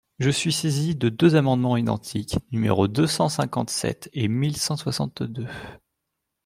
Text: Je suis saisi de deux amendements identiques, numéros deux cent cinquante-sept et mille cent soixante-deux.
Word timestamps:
Je 0.17 0.31
suis 0.31 0.51
saisi 0.51 0.95
de 0.95 1.09
deux 1.09 1.35
amendements 1.35 1.77
identiques, 1.77 2.39
numéros 2.51 2.87
deux 2.87 3.05
cent 3.05 3.29
cinquante-sept 3.29 4.09
et 4.13 4.27
mille 4.29 4.57
cent 4.57 4.75
soixante-deux. 4.75 5.45